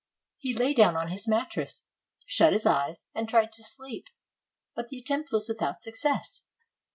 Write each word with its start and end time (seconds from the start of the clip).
He 0.39 0.55
lay 0.55 0.73
down 0.73 0.97
on 0.97 1.09
his 1.11 1.27
mattress, 1.27 1.83
shut 2.25 2.53
his 2.53 2.65
eyes, 2.65 3.05
and 3.13 3.29
tried 3.29 3.51
to 3.51 3.63
sleep; 3.63 4.07
but 4.75 4.87
the 4.87 4.97
attempt 4.97 5.31
was 5.31 5.47
without 5.47 5.83
success. 5.83 6.43